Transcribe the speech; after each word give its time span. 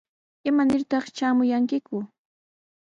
¿Imanirtaq 0.49 1.05
shamuyankiku? 1.15 1.95